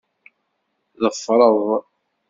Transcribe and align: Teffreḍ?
Teffreḍ? 1.01 1.61